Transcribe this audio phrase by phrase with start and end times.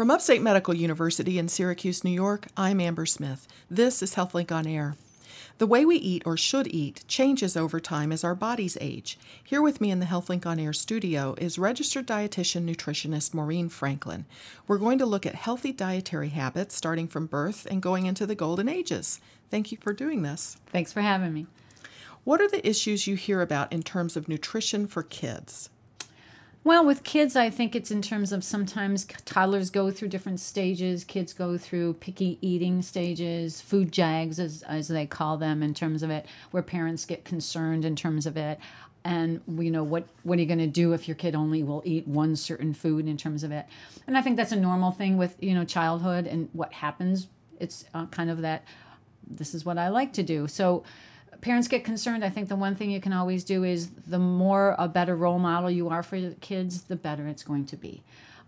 [0.00, 3.46] From Upstate Medical University in Syracuse, New York, I'm Amber Smith.
[3.70, 4.96] This is HealthLink on Air.
[5.58, 9.18] The way we eat or should eat changes over time as our bodies age.
[9.44, 14.24] Here with me in the HealthLink on Air studio is registered dietitian nutritionist Maureen Franklin.
[14.66, 18.34] We're going to look at healthy dietary habits starting from birth and going into the
[18.34, 19.20] golden ages.
[19.50, 20.56] Thank you for doing this.
[20.72, 21.46] Thanks for having me.
[22.24, 25.68] What are the issues you hear about in terms of nutrition for kids?
[26.62, 31.04] Well, with kids, I think it's in terms of sometimes toddlers go through different stages.
[31.04, 36.02] Kids go through picky eating stages, food jags, as, as they call them, in terms
[36.02, 38.58] of it, where parents get concerned in terms of it.
[39.06, 40.06] And you know what?
[40.24, 43.08] What are you going to do if your kid only will eat one certain food
[43.08, 43.64] in terms of it?
[44.06, 47.28] And I think that's a normal thing with you know childhood and what happens.
[47.58, 48.64] It's uh, kind of that.
[49.26, 50.46] This is what I like to do.
[50.46, 50.84] So
[51.40, 54.74] parents get concerned, I think the one thing you can always do is the more
[54.78, 58.02] a better role model you are for your kids, the better it's going to be.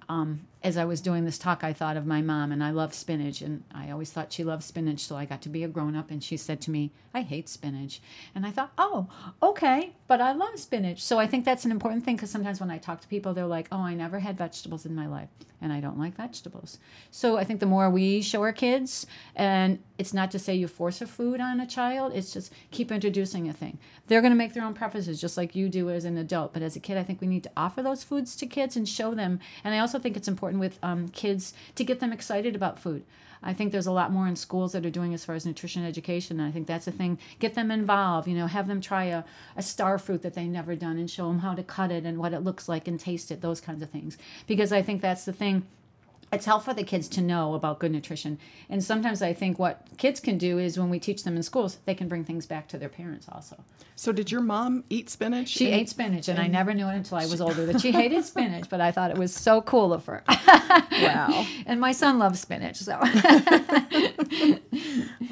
[0.08, 2.94] Um, as I was doing this talk, I thought of my mom, and I love
[2.94, 5.00] spinach, and I always thought she loved spinach.
[5.00, 7.48] So I got to be a grown up, and she said to me, "I hate
[7.48, 8.00] spinach,"
[8.34, 9.08] and I thought, "Oh,
[9.42, 12.70] okay, but I love spinach." So I think that's an important thing because sometimes when
[12.70, 15.72] I talk to people, they're like, "Oh, I never had vegetables in my life, and
[15.72, 16.78] I don't like vegetables."
[17.10, 20.68] So I think the more we show our kids, and it's not to say you
[20.68, 23.78] force a food on a child; it's just keep introducing a thing.
[24.06, 26.52] They're going to make their own preferences, just like you do as an adult.
[26.52, 28.88] But as a kid, I think we need to offer those foods to kids and
[28.88, 29.40] show them.
[29.62, 33.04] And I also think it's important with um, kids to get them excited about food.
[33.42, 35.84] I think there's a lot more in schools that are doing as far as nutrition
[35.84, 36.38] education.
[36.38, 37.18] And I think that's a thing.
[37.38, 38.28] Get them involved.
[38.28, 39.24] You know, have them try a,
[39.56, 42.18] a star fruit that they've never done and show them how to cut it and
[42.18, 43.40] what it looks like and taste it.
[43.40, 44.16] Those kinds of things.
[44.46, 45.66] Because I think that's the thing
[46.32, 48.38] it's helpful for the kids to know about good nutrition.
[48.70, 51.78] And sometimes I think what kids can do is when we teach them in schools,
[51.84, 53.62] they can bring things back to their parents also.
[53.96, 55.48] So, did your mom eat spinach?
[55.48, 57.80] She and, ate spinach, and, and, I never knew it until I was older that
[57.80, 60.24] she hated spinach, but I thought it was so cool of her.
[60.28, 61.46] Wow.
[61.66, 62.94] and my son loves spinach, so.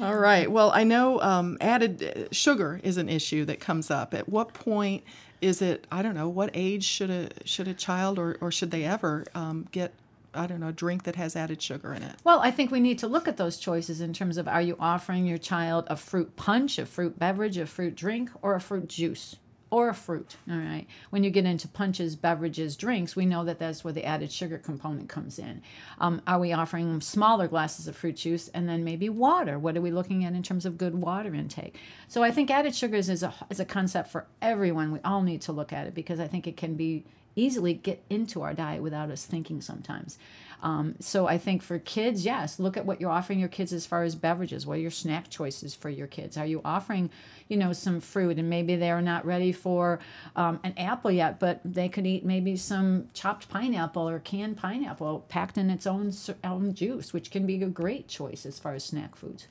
[0.01, 0.49] All right.
[0.49, 4.13] Well, I know um, added uh, sugar is an issue that comes up.
[4.13, 5.03] At what point
[5.41, 5.87] is it?
[5.91, 6.29] I don't know.
[6.29, 9.93] What age should a should a child or, or should they ever um, get
[10.33, 12.15] I don't know, drink that has added sugar in it.
[12.23, 14.77] Well, I think we need to look at those choices in terms of are you
[14.79, 18.87] offering your child a fruit punch, a fruit beverage, a fruit drink, or a fruit
[18.87, 19.35] juice?
[19.73, 20.85] Or a fruit, all right.
[21.11, 24.57] When you get into punches, beverages, drinks, we know that that's where the added sugar
[24.57, 25.61] component comes in.
[25.97, 29.57] Um, are we offering smaller glasses of fruit juice and then maybe water?
[29.57, 31.77] What are we looking at in terms of good water intake?
[32.09, 34.91] So I think added sugars is a is a concept for everyone.
[34.91, 37.05] We all need to look at it because I think it can be
[37.35, 40.17] easily get into our diet without us thinking sometimes.
[40.63, 43.85] Um, so I think for kids, yes, look at what you're offering your kids as
[43.85, 44.67] far as beverages.
[44.67, 46.37] What are your snack choices for your kids?
[46.37, 47.09] Are you offering,
[47.47, 49.99] you know, some fruit and maybe they're not ready for
[50.35, 55.25] um, an apple yet, but they could eat maybe some chopped pineapple or canned pineapple
[55.29, 56.13] packed in its own
[56.43, 59.47] own juice, which can be a great choice as far as snack foods.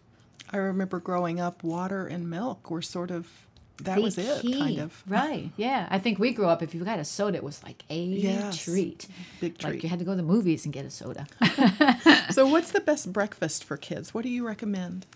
[0.53, 3.29] I remember growing up, water and milk were sort of
[3.85, 4.59] that the was it, key.
[4.59, 5.03] kind of.
[5.07, 5.51] Right.
[5.57, 5.87] Yeah.
[5.91, 8.65] I think we grew up, if you got a soda, it was like a yes.
[8.65, 9.07] treat.
[9.41, 9.75] Big treat.
[9.75, 11.27] Like you had to go to the movies and get a soda.
[12.31, 14.15] so, what's the best breakfast for kids?
[14.15, 15.07] What do you recommend?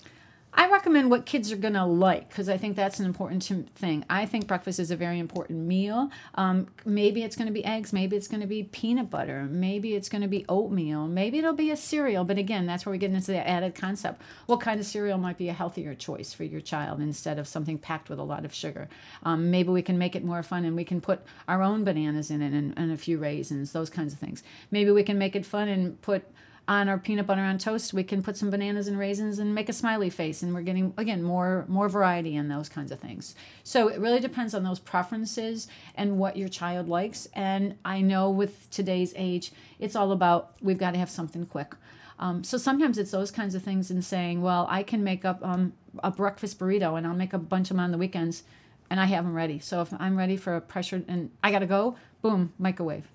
[0.57, 3.43] I recommend what kids are going to like because I think that's an important
[3.75, 4.05] thing.
[4.09, 6.11] I think breakfast is a very important meal.
[6.37, 9.95] Um, maybe it's going to be eggs, maybe it's going to be peanut butter, maybe
[9.95, 12.25] it's going to be oatmeal, maybe it'll be a cereal.
[12.25, 14.23] But again, that's where we get into the added concept.
[14.47, 17.77] What kind of cereal might be a healthier choice for your child instead of something
[17.77, 18.89] packed with a lot of sugar?
[19.25, 22.31] Um, maybe we can make it more fun and we can put our own bananas
[22.31, 24.45] in it and, and a few raisins, those kinds of things.
[24.71, 26.25] Maybe we can make it fun and put
[26.67, 29.69] on our peanut butter on toast, we can put some bananas and raisins and make
[29.69, 33.35] a smiley face, and we're getting again more more variety in those kinds of things.
[33.63, 37.29] So it really depends on those preferences and what your child likes.
[37.35, 41.75] And I know with today's age, it's all about we've got to have something quick.
[42.19, 45.41] Um, so sometimes it's those kinds of things and saying, well, I can make up
[45.43, 48.45] um, a breakfast burrito and I'll make a bunch of them on the weekends
[48.89, 49.59] and I have them ready.
[49.59, 53.09] So if I'm ready for a pressure and I got to go, boom, microwave.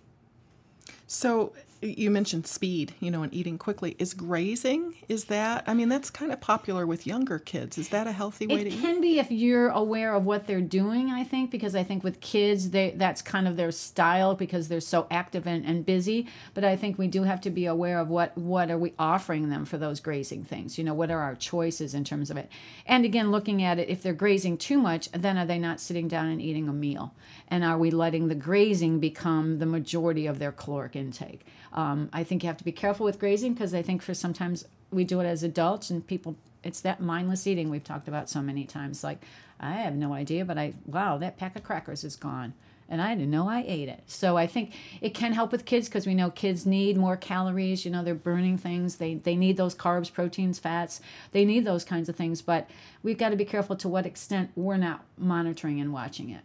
[1.08, 3.96] So you mentioned speed, you know, and eating quickly.
[4.00, 7.78] Is grazing, is that, I mean, that's kind of popular with younger kids.
[7.78, 8.74] Is that a healthy way it to eat?
[8.74, 12.04] It can be if you're aware of what they're doing, I think, because I think
[12.04, 16.28] with kids, they that's kind of their style because they're so active and, and busy.
[16.54, 19.50] But I think we do have to be aware of what, what are we offering
[19.50, 20.78] them for those grazing things?
[20.78, 22.50] You know, what are our choices in terms of it?
[22.86, 26.08] And again, looking at it, if they're grazing too much, then are they not sitting
[26.08, 27.14] down and eating a meal?
[27.48, 31.46] And are we letting the grazing become the majority of their caloric intake?
[31.74, 34.66] Um, I think you have to be careful with grazing because I think for sometimes
[34.92, 38.42] we do it as adults and people, it's that mindless eating we've talked about so
[38.42, 39.04] many times.
[39.04, 39.24] Like,
[39.60, 42.54] I have no idea, but I, wow, that pack of crackers is gone.
[42.90, 44.02] and I didn't know I ate it.
[44.08, 47.86] So I think it can help with kids because we know kids need more calories.
[47.86, 48.96] You know, they're burning things.
[48.96, 51.00] They they need those carbs, proteins, fats.
[51.32, 52.42] They need those kinds of things.
[52.42, 52.68] But
[53.04, 56.42] we've got to be careful to what extent we're not monitoring and watching it.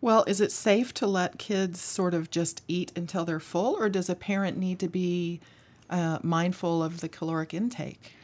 [0.00, 3.88] Well, is it safe to let kids sort of just eat until they're full, or
[3.88, 5.40] does a parent need to be
[5.90, 8.14] uh, mindful of the caloric intake?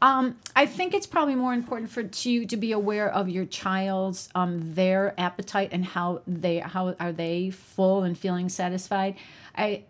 [0.00, 4.28] Um, I think it's probably more important for you to be aware of your child's
[4.36, 9.16] um, their appetite and how they how are they full and feeling satisfied.
[9.56, 9.82] I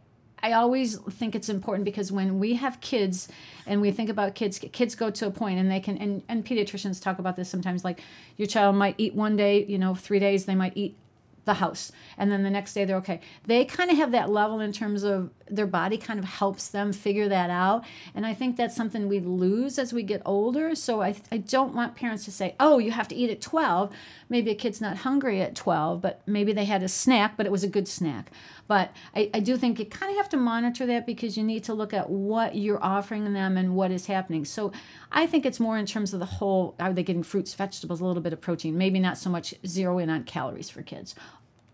[0.45, 3.29] I always think it's important because when we have kids
[3.67, 6.45] and we think about kids, kids go to a point and they can, and, and
[6.45, 8.03] pediatricians talk about this sometimes, like
[8.37, 10.99] your child might eat one day, you know, three days, they might eat
[11.45, 11.93] the house.
[12.17, 13.21] And then the next day they're okay.
[13.47, 16.93] They kind of have that level in terms of their body kind of helps them
[16.93, 17.85] figure that out.
[18.15, 20.75] And i think that's something we lose as we get older.
[20.75, 23.95] So i, I don't want parents to say oh you have to eat at 12
[24.29, 27.53] maybe a kid's not hungry at 12 but maybe they had a snack but it
[27.53, 28.31] was a good snack.
[28.67, 31.65] But i, I do think you kind of have to monitor that because you need
[31.65, 34.45] to look at what you're offering them and what is happening.
[34.45, 34.73] So
[35.13, 38.05] i think it's more in terms of the whole are they getting fruits vegetables a
[38.07, 38.79] little bit of protein?
[38.79, 41.15] Maybe not so much zero in on calories for kids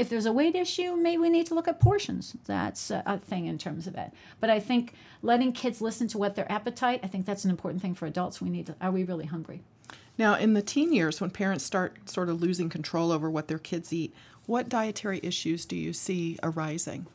[0.00, 2.34] if there's a weight issue, maybe we need to look at portions.
[2.46, 4.12] That's a, a, thing in terms of it.
[4.40, 7.82] But I think letting kids listen to what their appetite, I think that's an important
[7.82, 8.40] thing for adults.
[8.40, 9.60] We need to, are we really hungry?
[10.16, 13.58] Now, in the teen years, when parents start sort of losing control over what their
[13.58, 14.14] kids eat,
[14.46, 17.06] what dietary issues do you see arising?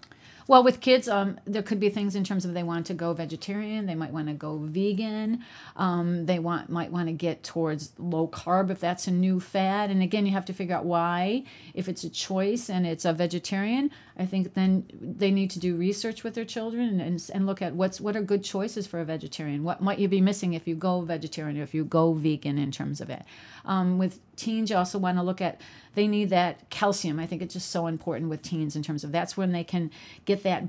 [0.47, 3.13] Well, with kids, um, there could be things in terms of they want to go
[3.13, 5.43] vegetarian, they might want to go vegan,
[5.75, 9.89] um, they want might want to get towards low carb if that's a new fad.
[9.89, 11.45] And again, you have to figure out why.
[11.73, 15.75] If it's a choice and it's a vegetarian, I think then they need to do
[15.75, 19.05] research with their children and, and, look at what's what are good choices for a
[19.05, 19.63] vegetarian.
[19.63, 22.71] What might you be missing if you go vegetarian or if you go vegan in
[22.71, 23.23] terms of it.
[23.65, 25.59] Um, with teens, you also want to look at
[25.95, 27.19] they need that calcium.
[27.19, 29.91] I think it's just so important with teens in terms of that's when they can
[30.23, 30.63] get that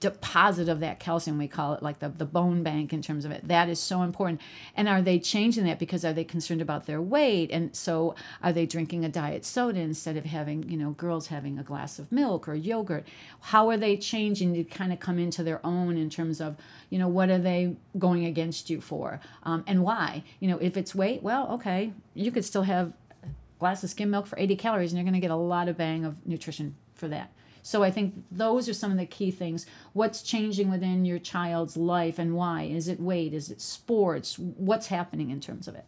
[0.00, 3.30] deposit of that calcium we call it like the, the bone bank in terms of
[3.30, 3.46] it.
[3.46, 4.40] That is so important.
[4.74, 7.50] And are they changing that because are they concerned about their weight?
[7.50, 11.58] And so are they drinking a diet soda instead of having you know girls having
[11.58, 13.06] a glass of milk or yogurt?
[13.40, 16.56] How are they changing to kind of come into their own in terms of
[16.88, 19.20] you know what are they going against you for?
[19.42, 20.24] Um, and why?
[20.40, 22.92] You know if it's weight well okay you could still have
[23.22, 25.68] a glass of skim milk for 80 calories and you're going to get a lot
[25.68, 27.32] of bang of nutrition for that
[27.62, 29.66] so I think those are some of the key things.
[29.92, 32.62] What's changing within your child's life and why?
[32.62, 33.34] Is it weight?
[33.34, 34.38] Is it sports?
[34.38, 35.84] What's happening in terms of it?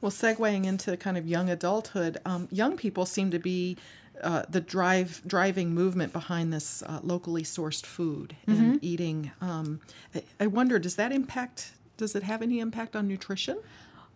[0.00, 3.78] Well, segueing into kind of young adulthood, um, young people seem to be
[4.22, 8.76] uh, the drive driving movement behind this uh, locally sourced food and mm-hmm.
[8.82, 9.32] eating.
[9.40, 9.80] Um,
[10.14, 11.72] I, I wonder, does that impact?
[11.96, 13.58] Does it have any impact on nutrition?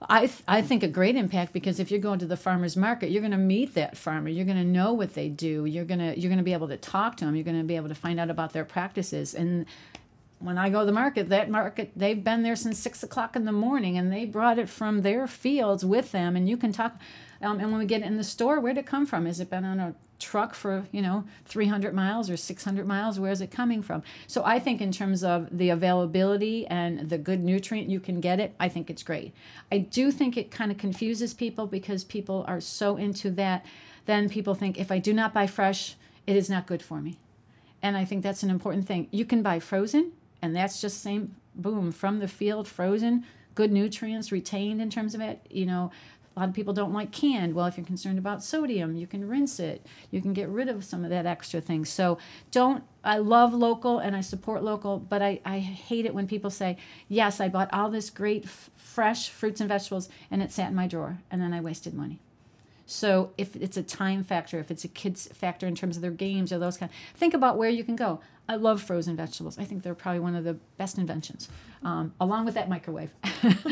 [0.00, 3.10] I, th- I think a great impact because if you're going to the farmers market,
[3.10, 4.28] you're going to meet that farmer.
[4.28, 5.64] You're going to know what they do.
[5.64, 7.34] You're going to you're going to be able to talk to them.
[7.34, 9.34] You're going to be able to find out about their practices.
[9.34, 9.66] And
[10.38, 13.44] when I go to the market, that market they've been there since six o'clock in
[13.44, 16.36] the morning, and they brought it from their fields with them.
[16.36, 16.96] And you can talk.
[17.40, 19.26] Um, and when we get it in the store, where'd it come from?
[19.26, 23.20] Has it been on a truck for you know 300 miles or 600 miles?
[23.20, 24.02] Where is it coming from?
[24.26, 28.40] So i think in terms of the availability and the good nutrient you can get
[28.40, 29.32] it i think it's great.
[29.70, 33.64] I do think it kind of confuses people because people are so into that
[34.06, 35.96] then people think if i do not buy fresh
[36.26, 37.18] it is not good for me.
[37.82, 39.08] And i think that's an important thing.
[39.10, 40.12] You can buy frozen
[40.42, 43.24] and that's just same boom from the field frozen
[43.54, 45.90] good nutrients retained in terms of it you know
[46.38, 47.52] a lot of people don't like canned.
[47.52, 49.84] Well, if you're concerned about sodium, you can rinse it.
[50.12, 51.84] You can get rid of some of that extra thing.
[51.84, 52.18] So
[52.52, 56.50] don't, I love local and I support local, but I, I hate it when people
[56.50, 56.76] say,
[57.08, 60.86] yes, I bought all this great fresh fruits and vegetables and it sat in my
[60.86, 62.20] drawer and then I wasted money.
[62.86, 66.12] So if it's a time factor, if it's a kid's factor in terms of their
[66.12, 68.20] games or those kind, think about where you can go.
[68.50, 69.58] I love frozen vegetables.
[69.58, 71.50] I think they're probably one of the best inventions,
[71.82, 73.10] um, along with that microwave.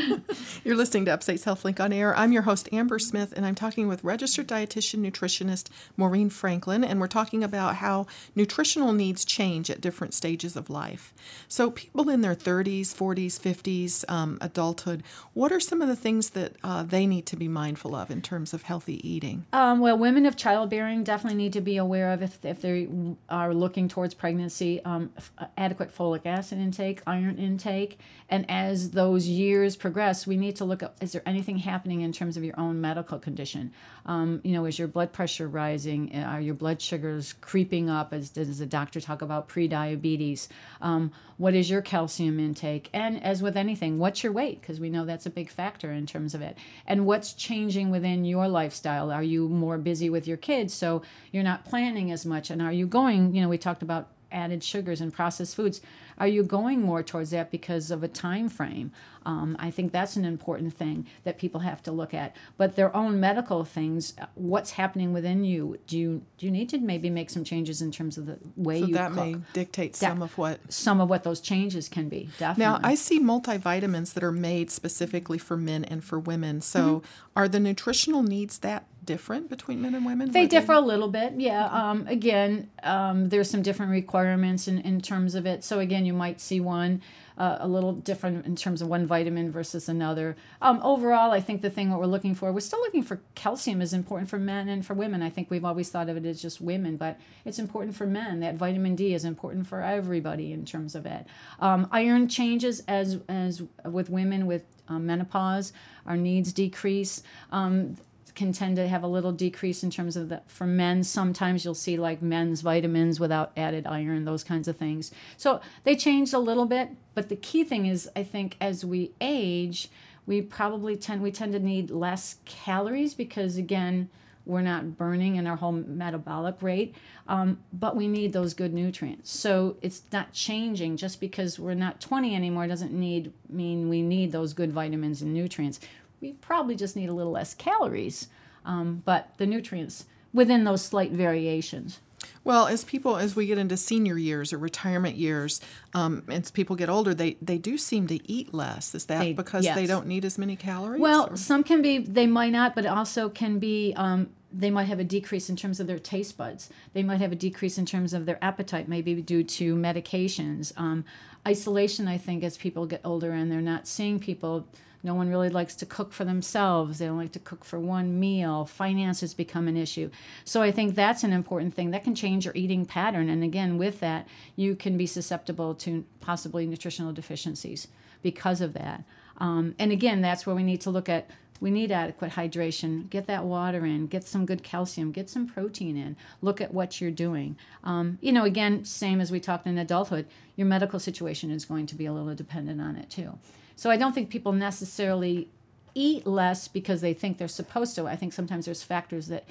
[0.64, 2.14] You're listening to Upstate's HealthLink on Air.
[2.14, 7.00] I'm your host, Amber Smith, and I'm talking with registered dietitian nutritionist Maureen Franklin, and
[7.00, 11.14] we're talking about how nutritional needs change at different stages of life.
[11.48, 15.02] So, people in their 30s, 40s, 50s, um, adulthood,
[15.32, 18.20] what are some of the things that uh, they need to be mindful of in
[18.20, 19.46] terms of healthy eating?
[19.54, 22.88] Um, well, women of childbearing definitely need to be aware of if, if they
[23.30, 28.90] are looking towards pregnancy obviously um, f- adequate folic acid intake, iron intake, and as
[28.90, 32.44] those years progress, we need to look at is there anything happening in terms of
[32.44, 33.72] your own medical condition?
[34.06, 36.14] Um, you know, is your blood pressure rising?
[36.16, 38.12] Are your blood sugars creeping up?
[38.12, 40.48] As does the doctor talk about pre-diabetes?
[40.80, 42.88] Um, what is your calcium intake?
[42.92, 44.60] And as with anything, what's your weight?
[44.60, 46.56] Because we know that's a big factor in terms of it.
[46.86, 49.10] And what's changing within your lifestyle?
[49.10, 52.50] Are you more busy with your kids, so you're not planning as much?
[52.50, 53.34] And are you going?
[53.34, 55.80] You know, we talked about added sugars and processed foods
[56.18, 58.90] are you going more towards that because of a time frame
[59.24, 62.94] um, i think that's an important thing that people have to look at but their
[62.96, 67.30] own medical things what's happening within you do you do you need to maybe make
[67.30, 70.36] some changes in terms of the way So you that cook may dictate some of
[70.38, 70.60] what.
[70.72, 74.70] some of what those changes can be definitely Now, I see multivitamins that are made
[74.70, 76.60] specifically for men and for women.
[76.60, 77.06] So, Mm-hmm.
[77.36, 80.30] are the nutritional needs that different between men and women?
[80.30, 81.66] They differ a little bit, yeah.
[81.66, 85.64] Um, again, um, there's some different requirements in, in terms of it.
[85.64, 87.00] So again, you might see one
[87.38, 90.36] uh, a little different in terms of one vitamin versus another.
[90.62, 93.82] Um, overall, I think the thing what we're looking for, we're still looking for calcium
[93.82, 95.22] is important for men and for women.
[95.22, 98.40] I think we've always thought of it as just women, but it's important for men.
[98.40, 101.26] That vitamin D is important for everybody in terms of it.
[101.60, 105.72] Um, iron changes as as with women with um, menopause,
[106.06, 107.22] our needs decrease.
[107.52, 107.96] Um,
[108.36, 111.74] can tend to have a little decrease in terms of the for men sometimes you'll
[111.74, 115.10] see like men's vitamins without added iron those kinds of things.
[115.36, 119.10] So they changed a little bit but the key thing is i think as we
[119.20, 119.88] age
[120.26, 124.08] we probably tend we tend to need less calories because again
[124.44, 126.94] we're not burning in our whole metabolic rate
[127.28, 129.32] um, but we need those good nutrients.
[129.32, 130.96] So it's not changing.
[130.96, 135.34] Just because we're not 20 anymore doesn't need mean we need those good vitamins and
[135.34, 135.80] nutrients
[136.26, 138.28] we probably just need a little less calories,
[138.64, 142.00] um, but the nutrients within those slight variations.
[142.42, 145.60] Well, as people, as we get into senior years or retirement years,
[145.94, 148.94] um, as people get older, they, they do seem to eat less.
[148.94, 151.00] Is that They- because they don't need as many calories?
[151.00, 154.70] Well, or- some can be, they might not, but it also can be, um, they
[154.70, 156.70] might have a decrease in terms of their taste buds.
[156.94, 160.72] They might have a decrease in terms of their appetite, maybe due to medications.
[160.76, 161.04] Um,
[161.46, 164.66] isolation, I think, as people get older and they're not seeing people,
[165.06, 166.98] no one really likes to cook for themselves.
[166.98, 168.66] They don't like to cook for one meal.
[168.66, 170.10] Finances become an issue.
[170.44, 171.92] So I think that's an important thing.
[171.92, 173.28] That can change your eating pattern.
[173.28, 177.86] And again, with that, you can be susceptible to possibly nutritional deficiencies
[178.20, 179.04] because of that.
[179.38, 183.08] Um, and again, that's where we need to look at we need adequate hydration.
[183.08, 184.08] Get that water in.
[184.08, 185.10] Get some good calcium.
[185.10, 186.14] Get some protein in.
[186.42, 187.56] Look at what you're doing.
[187.82, 191.86] Um, you know, again, same as we talked in adulthood, your medical situation is going
[191.86, 193.38] to be a little dependent on it too.
[193.76, 195.48] So I don't think people necessarily
[195.94, 198.06] eat less because they think they're supposed to.
[198.06, 199.44] I think sometimes there's factors that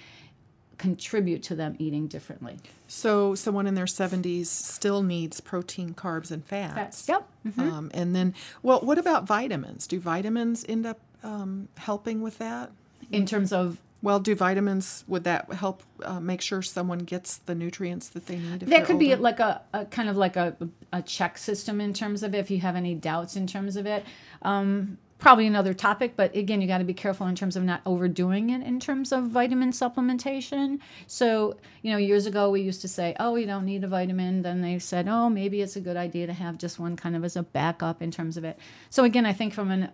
[0.77, 2.57] contribute to them eating differently.
[2.87, 6.75] so someone in their 70s still needs protein, carbs, and fats.
[6.75, 7.09] fats.
[7.09, 7.29] Yep.
[7.57, 9.87] Um, and then, well, what about vitamins?
[9.87, 12.71] Do vitamins end up um, helping with that?
[13.11, 17.55] In terms of Well, do vitamins would that help uh, make sure someone gets the
[17.55, 18.59] nutrients that they need?
[18.59, 20.55] That could be like a, a kind of like a,
[20.93, 24.05] a check system in terms of if you have any doubts in terms of it.
[24.43, 27.81] Um, probably another topic but again you got to be careful in terms of not
[27.85, 30.77] overdoing it in terms of vitamin supplementation.
[31.07, 34.43] So you know years ago we used to say oh you don't need a vitamin.
[34.43, 37.23] Then they said oh maybe it's a good idea to have just one kind of
[37.23, 38.59] as a backup in terms of it.
[38.91, 39.89] So again i think from an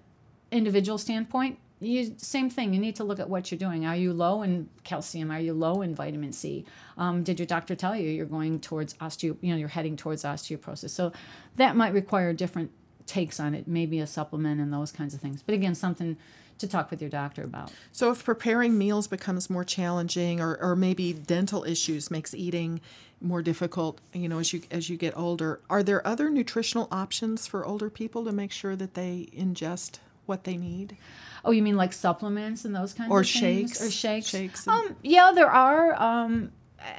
[0.51, 2.73] individual standpoint you, same thing.
[2.73, 3.85] You need to look at what you're doing.
[3.85, 5.31] Are you low in calcium?
[5.31, 6.65] Are you low in vitamin C?
[6.97, 9.35] Um, did your doctor tell you you're going towards osteo?
[9.41, 10.91] You know, you're heading towards osteoporosis.
[10.91, 11.11] So
[11.55, 12.71] that might require different
[13.07, 13.67] takes on it.
[13.67, 15.41] Maybe a supplement and those kinds of things.
[15.41, 16.17] But again, something
[16.59, 17.71] to talk with your doctor about.
[17.91, 22.79] So if preparing meals becomes more challenging, or, or maybe dental issues makes eating
[23.19, 27.47] more difficult, you know, as you as you get older, are there other nutritional options
[27.47, 29.97] for older people to make sure that they ingest
[30.31, 30.97] what they need?
[31.43, 33.71] Oh, you mean like supplements and those kinds Or of things?
[33.73, 33.81] Or shakes.
[33.81, 34.27] Or shakes?
[34.29, 35.93] Shakes and- Um, yeah, there are.
[36.01, 36.51] Um,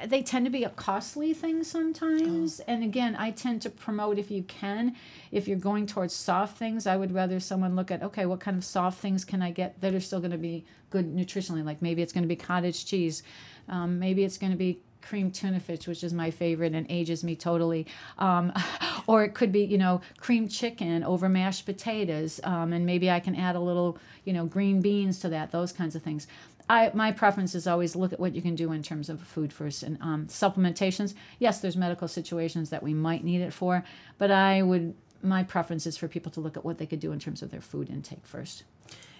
[0.05, 2.61] they tend to be a costly thing sometimes.
[2.61, 2.63] Oh.
[2.67, 4.95] And again, I tend to promote if you can,
[5.31, 8.55] if you're going towards soft things, I would rather someone look at, okay, what kind
[8.57, 11.65] of soft things can I get that are still going to be good nutritionally?
[11.65, 13.23] Like maybe it's going to be cottage cheese,
[13.67, 17.23] um, maybe it's going to be cream tuna fish, which is my favorite and ages
[17.23, 17.85] me totally.
[18.17, 18.51] Um,
[19.07, 22.39] or it could be, you know, cream chicken over mashed potatoes.
[22.43, 25.71] Um, and maybe I can add a little, you know, green beans to that, those
[25.71, 26.27] kinds of things.
[26.69, 29.51] I, my preference is always look at what you can do in terms of food
[29.51, 31.13] first and um, supplementations.
[31.39, 33.83] Yes, there's medical situations that we might need it for,
[34.17, 37.13] but I would my preference is for people to look at what they could do
[37.13, 38.63] in terms of their food intake first.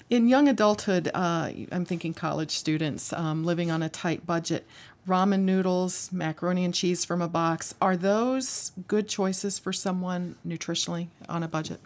[0.10, 4.68] In young adulthood, uh, I'm thinking college students um, living on a tight budget.
[5.08, 11.08] Ramen noodles, macaroni and cheese from a box, are those good choices for someone nutritionally
[11.28, 11.82] on a budget?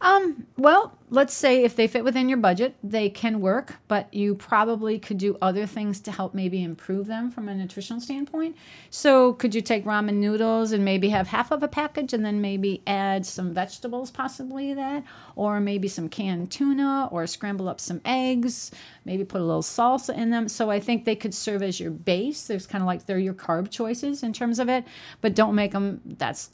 [0.00, 4.34] Um, well, let's say if they fit within your budget, they can work, but you
[4.34, 8.56] probably could do other things to help maybe improve them from a nutritional standpoint.
[8.90, 12.42] So, could you take ramen noodles and maybe have half of a package and then
[12.42, 15.02] maybe add some vegetables, possibly that,
[15.34, 18.70] or maybe some canned tuna, or scramble up some eggs,
[19.06, 20.46] maybe put a little salsa in them.
[20.46, 22.46] So, I think they could serve as your base.
[22.46, 24.84] There's kind of like they're your carb choices in terms of it,
[25.22, 26.50] but don't make them that's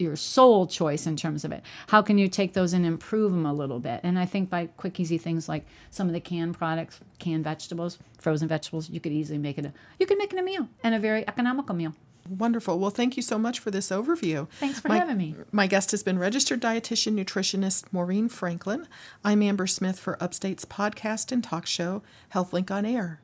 [0.00, 1.62] your sole choice in terms of it.
[1.88, 4.00] How can you take those and improve them a little bit?
[4.02, 7.98] And I think by quick, easy things like some of the canned products, canned vegetables,
[8.18, 10.94] frozen vegetables, you could easily make it a you could make it a meal and
[10.94, 11.94] a very economical meal.
[12.28, 12.78] Wonderful.
[12.78, 14.48] Well, thank you so much for this overview.
[14.60, 15.34] Thanks for my, having me.
[15.50, 18.86] My guest has been registered dietitian nutritionist Maureen Franklin.
[19.24, 22.02] I'm Amber Smith for Upstate's podcast and talk show,
[22.32, 23.18] HealthLink on Air.